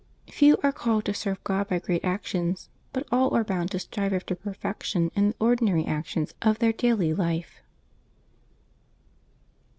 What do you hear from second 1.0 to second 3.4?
to serve God by great actions, but all